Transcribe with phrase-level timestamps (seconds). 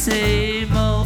[0.00, 0.99] same old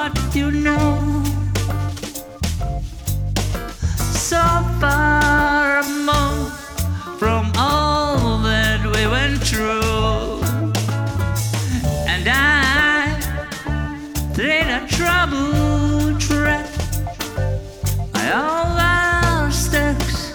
[0.00, 1.22] what you know.
[4.30, 4.42] So
[4.80, 6.54] far removed
[7.18, 10.40] from all that we went through.
[12.12, 13.12] And I
[14.34, 16.66] tread a troubled track.
[18.14, 20.32] I all our sticks,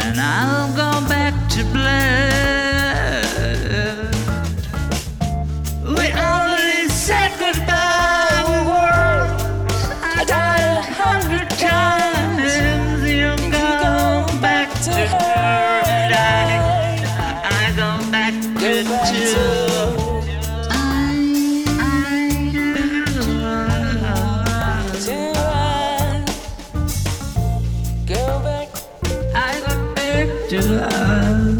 [0.00, 2.49] and I'll go back to blood.
[31.00, 31.59] love.